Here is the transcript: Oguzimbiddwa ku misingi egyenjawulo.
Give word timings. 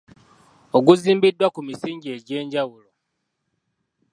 Oguzimbiddwa 0.77 1.47
ku 1.55 1.59
misingi 1.67 2.07
egyenjawulo. 2.17 2.89